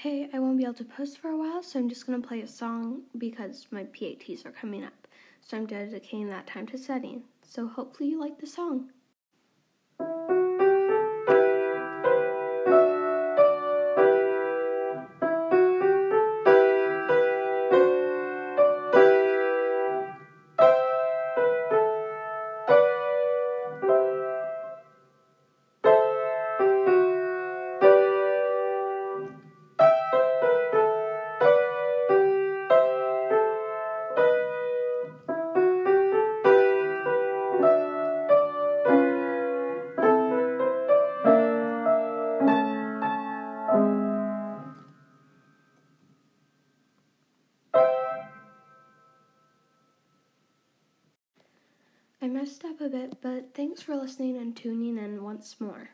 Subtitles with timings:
[0.00, 2.28] Hey, I won't be able to post for a while, so I'm just going to
[2.28, 5.08] play a song because my PATs are coming up.
[5.40, 7.22] So I'm dedicating that time to studying.
[7.40, 8.90] So hopefully you like the song.
[52.26, 55.90] I messed up a bit, but thanks for listening and tuning in once more.